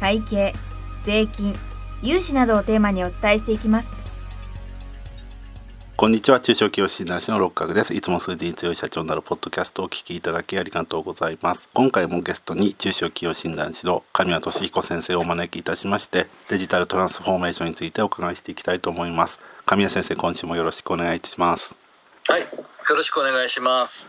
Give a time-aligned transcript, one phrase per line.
[0.00, 0.52] 会計
[1.04, 1.54] 税金
[2.02, 4.04] 融資などをテーマにお伝えしていきます。
[5.96, 6.40] こんにちは。
[6.40, 7.94] 中小企業診断士の六角です。
[7.94, 11.68] いつも数字に強い社長になるポッドキャストをお聞きいただきありがとうございます。
[11.72, 19.38] 今回もゲストに中小企業診断士の神谷俊彦先生をお招きいたしましてデジタルトランスフォーメーションについてお伺いしていきたいと思います。
[19.64, 21.76] 神谷先生今週もよろしくお願いします。
[22.26, 22.40] はい。
[22.40, 22.48] よ
[22.90, 24.08] ろしくお願いします。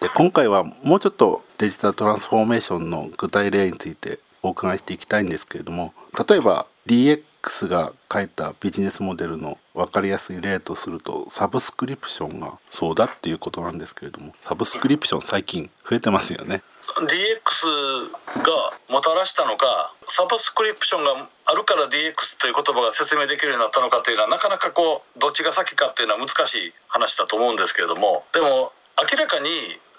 [0.00, 5.92] で今回はもうちょっとデジタルトランスフォーメーションの具体例についてお伺いしていきたいんですけれども
[6.28, 16.62] 例えば DX が書いたビジネスモデルの分かりやすい例とするとサブスクリプションがそうだっていうことなんですけれどもサブスクリプション最近増えてますよね。
[16.96, 18.10] DX
[18.42, 29.50] がもたらしたのかサブスクリプションがあるから DX という言葉が説明できるようになったのかというのはなかなかこうどっちが先かっていうのは難しい話だと思うんですけれどもでも明らかに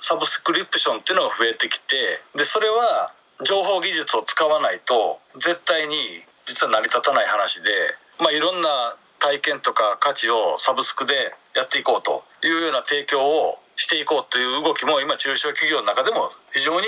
[0.01, 1.95] サブスクリプションっていうのが増えてきて
[2.35, 3.13] でそれは
[3.45, 5.95] 情報技術を使わないと絶対に
[6.45, 7.69] 実は成り立たない話で、
[8.19, 16.87] まあ、いろんな体験とか価値をサブスクでやっていこうというような提供をしていこうという動きも今中小企業の中でも非常に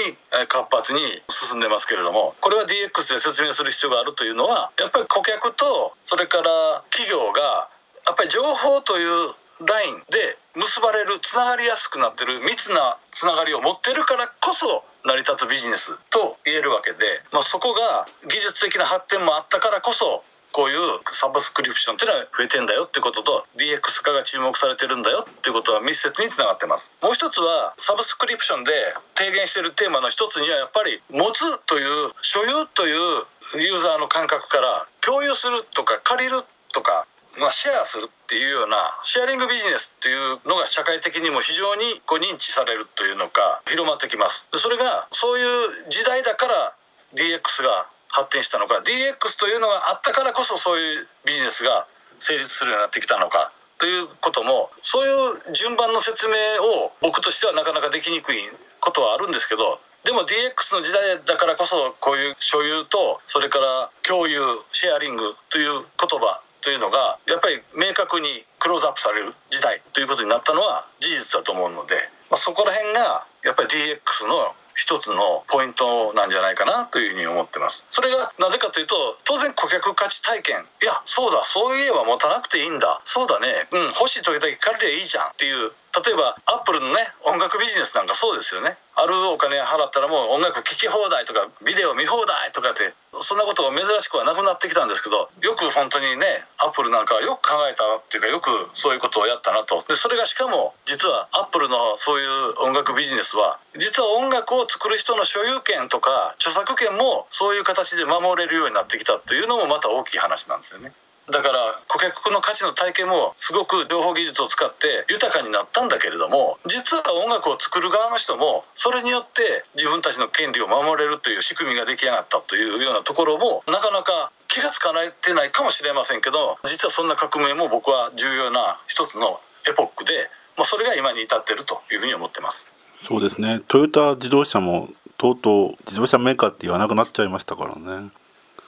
[0.49, 7.69] 活発に進んでますけれどもこれは DX で説明する必要があるというのはやっぱり顧客とそれから企業が
[8.05, 9.31] やっぱり情報という
[9.65, 16.97] ラインで結ばれるつながりやすくなってる密なつながりを持ってるからこそ成り立つビジネスと言えるわけで、
[17.31, 26.91] まあ、そこが技術的な発展もあったからこそこういうサブスクリプションっていうのは増えてんだよってことと DX 化が注目されてるんだよっていうことは密接につながってます。
[27.01, 28.71] もう一つはサブスクリプションで
[29.15, 33.25] 提言してるテーマの一つにはやっぱり持つという所有という
[33.63, 37.05] ユーザーの感覚から共有するとか借りるとか
[37.39, 44.47] まあ、シェアするっていうようなシェアリングビジネスっていうのが社会的にも非常にこう認知されるというのか広まってきます。
[44.53, 46.75] それがそういう時代だから
[47.15, 51.87] DX が発展したのか DX というのがあったからこそそういうビジネスが
[52.19, 58.37] 成立するようになってきたのかということもそういう順番の説明を僕としてはなかなかできにくい
[58.79, 71.95] ことはあるんですけどでも DX の時代だからこそこういう所有とそれから共有シェアリングという言葉というのがやっぱり明確にクローズアップされる時代ということになったのは事実だと思うので、
[72.29, 77.83] まあ、そこら辺がやっぱり DX の一つのポイントなんじゃないかなというふうに思ってます。
[77.91, 78.95] それがなぜかというと
[79.25, 80.65] 当然顧客価値体験。
[80.81, 83.01] いやそうだそういえば持たなくていいんだ。
[83.03, 83.67] そうだね。
[83.71, 110.93] うん欲しい時だけ借りりゃいいじゃんっていう例えばアップルのね音楽ビジネスなんかそうですよねあるお金払ったらもう音楽聴き放題とかビデオ見放題とかってそんなことが珍しくはなくなってきたんですけどよく本当にねアップルなんかはよく考えたっていうかよくそういうことをやったなとでそれがしかも実はアップルのそういう音楽ビジネスは実は音楽を作る人の所有権とか著作権もそういう形で守れるようになってきたというのもまた大きい話なんですよね。
[111.31, 130.11] だから顧客の価値の体験もすごく情報技術を使って豊かになったんだけれども実は音楽を作る側の人もそれによって自分たちの権利を守れるという仕組みが出来上がったというようなところもなかなか気が付かれてないかもしれませんけど実はそんな革命も僕は重要な一つのエポックで、
[130.57, 132.67] まあ、それが今に至ってるというふうに思ってます。
[133.01, 133.61] そうですね。
[133.67, 138.09] トヨタ自動車もとうとう自動車メーカーって言わなくなっちゃいましたからね。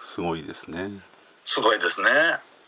[0.01, 1.01] すごいですね。
[1.45, 2.07] すごいですね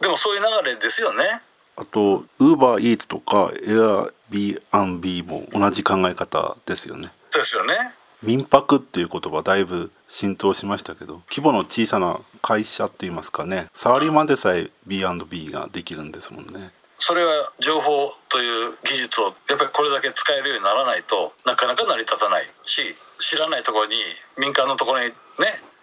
[0.01, 1.41] でもそういう流れですよね。
[1.77, 7.11] あとウーバーイーツとかエアビービーも同じ考え方ですよね。
[7.33, 7.75] ですよね。
[8.23, 13.67] 民泊っていう言葉だいぶ浸透しましたけど規模の小さな会社って言いますかね。
[13.73, 16.71] サラリーマンでさえ B&B ができるんですもんね。
[16.97, 23.95] それは情報という技術をやっぱりこれだけ使えるようにならないとなかなか成り立たないし知らないところに
[24.37, 25.13] 民間のところにね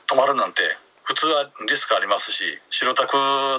[0.06, 0.62] 泊まるなんて
[1.12, 3.12] 普通はリスクありますし白タク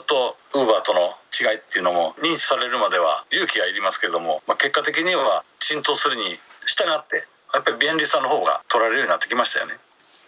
[0.08, 9.74] とウーバーとの違いっていうのも認知されるまでは勇気がいりますけれども、まあ、結果的には浸透するに従ってやっぱり便利さの方が取られるようになってきましたよね。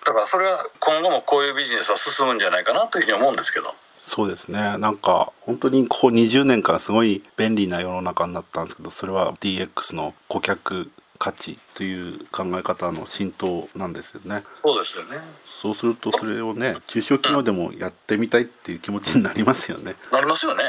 [0.06, 3.74] だからそれは今後もこういうビジネスは進むんじゃないかなというふうに思うんですけど。
[4.04, 4.78] そうですね。
[4.78, 10.92] なんか本当にここ20年間すごい便利な世の中になったんですけどそれは DX の顧客
[11.26, 14.44] 価値という考え方の浸透なんですよね。
[14.54, 15.18] そうですよね。
[15.44, 19.96] そうするとそれをね中小企業でもやってみたいっていう気持ちになりますよね。
[20.12, 20.64] なりますよね。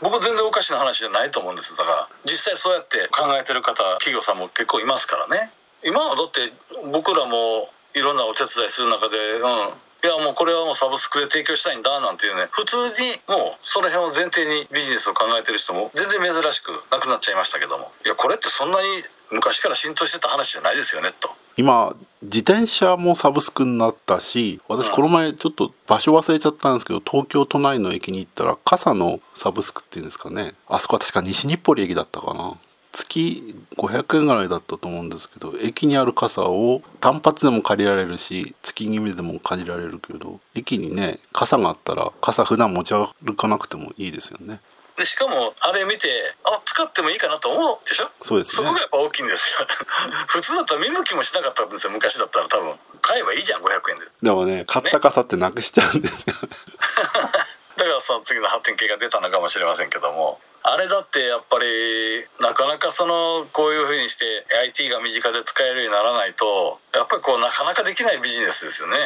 [0.00, 5.50] 僕全然おかしな話じゃないと思うんですだから実際そうやって考えてる方企業さんも結構いますからね
[5.82, 6.52] 今はだって
[6.92, 9.72] 僕らもいろんなお手伝いする中で、うん、
[10.04, 21.30] いやもうこれはもうサブスクで提供したいんだなんていうね普通にもうその辺を前提にビジネスを考えてる人も全然珍しくなくなっちゃいましたけどもいやこれってそんなに昔から浸透してた話じゃないですよねと。
[21.56, 30.54] 今自転車もサブスクになったし私この前ちょっと場所忘れちゃったんですけど東京都内の駅に行ったら傘のサブスクっていうんですかね。
[30.68, 32.58] あそこは確か西日暮里駅だったかな。
[32.92, 44.60] 月500円ぐらいだったと思うんですけど駅にある傘を単発でも借りられるし月決めでも借りられるけど駅にね傘があったら傘普段持ち歩かなくてもいいですよね。
[44.96, 46.08] でしかもあれ見て
[46.44, 48.08] あ使ってもいいかなと思うでしょ？
[48.22, 49.66] そうです、ね、そこがやっぱ大きいんですよ。
[50.28, 52.78] 普通だったら見向きもしなかったんですよ昔だったら多分。
[53.02, 54.06] 買えばいいじゃん500円で。
[54.22, 56.40] でもね買った傘ってなくしちゃうんですよ、ね、
[57.76, 60.40] だからその次の発展系が出たのかもしれませんけども。
[60.68, 68.96] あれだってやっぱりなかなかそのこういうふうにして IT が身近で使えるようにならないとやっぱりこうなかなかできないビジネスですよね。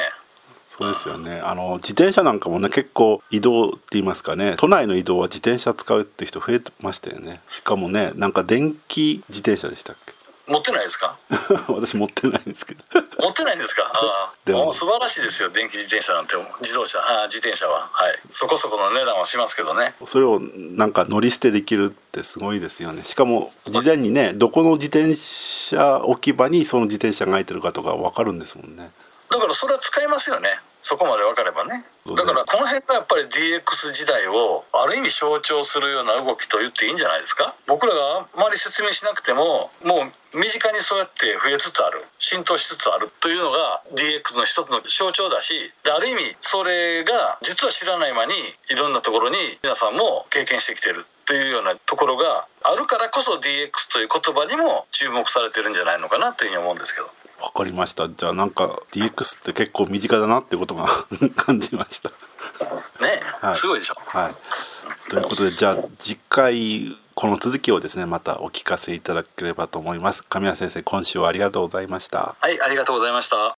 [0.80, 1.40] そうですよね。
[1.44, 4.54] あの自転車なんかもね結構移動って言いますかね。
[4.56, 7.40] 都内の移動は自転車使うって人増えてましたよね。
[7.50, 10.14] しかもねなんか電気自転車でしたっけ？
[10.50, 11.16] 持ってないですか？
[11.68, 12.80] 私持ってないんですけど。
[13.20, 13.82] 持ってないんですか？
[13.94, 14.70] ああ も。
[14.70, 16.34] う素晴らしいですよ電気自転車なんて。
[16.60, 16.98] 自動車。
[16.98, 17.88] あ自転車は。
[17.92, 18.18] はい。
[18.30, 19.94] そこそこの値段はしますけどね。
[20.06, 23.04] それをなんか乗り捨てできるってすごいですよね。
[23.04, 28.90] しかも事前にねどこの自転車置き場にその自転車が空いてるかとか分かるんですもんね。
[29.30, 31.84] だからそれは使いますよねそこまで分かればね。
[32.06, 37.54] だからこの辺がやっぱり DX 時代をある意味象徴するような動きと言っていいんじゃないですか。
[37.66, 48.32] 僕らがあんまり説明しなくてももう身近にそうやって増えつつある浸透しつつあるというのが DX の一つの象徴だしである意味それが実は知らない間に
[48.70, 57.10] いろんなところに皆さんも経験してきてるというようなところがあるからこそ DX という言葉にも注目されてるんじゃないのかなというふうに思うんですけど。
[57.40, 58.08] わかりました。
[58.08, 60.86] じゃあなんか DX って結構身近だなってことが
[61.36, 62.10] 感じました。
[62.10, 63.94] ね、はい、すごいでしょ。
[64.06, 65.10] はい。
[65.10, 70.22] ということでじゃあ次回この続きをですねまたお聞かせいただければと思います。
[70.22, 72.36] 神谷先生今週はありがとうございました。
[72.40, 73.54] はいありがとうございました。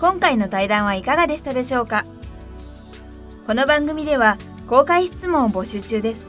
[0.00, 2.04] 今回の対談はいかがでしたでしょうか？
[3.46, 4.36] この番組では
[4.68, 6.28] 公開質問を募集中です